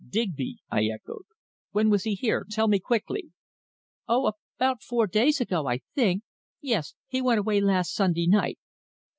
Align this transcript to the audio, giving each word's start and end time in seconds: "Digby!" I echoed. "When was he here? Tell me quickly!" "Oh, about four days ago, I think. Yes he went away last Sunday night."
"Digby!" 0.09 0.57
I 0.71 0.85
echoed. 0.85 1.25
"When 1.73 1.91
was 1.91 2.05
he 2.05 2.15
here? 2.15 2.43
Tell 2.49 2.67
me 2.67 2.79
quickly!" 2.79 3.25
"Oh, 4.07 4.31
about 4.57 4.81
four 4.81 5.05
days 5.05 5.39
ago, 5.39 5.67
I 5.67 5.81
think. 5.93 6.23
Yes 6.59 6.95
he 7.07 7.21
went 7.21 7.37
away 7.39 7.61
last 7.61 7.93
Sunday 7.93 8.25
night." 8.25 8.57